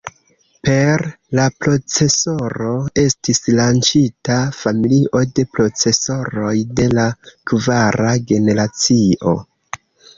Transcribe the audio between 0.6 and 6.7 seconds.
Per la procesoro estis lanĉita familio de procesoroj